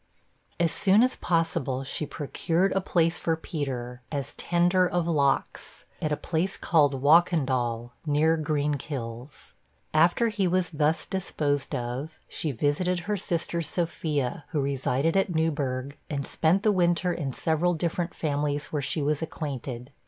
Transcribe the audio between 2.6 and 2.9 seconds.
a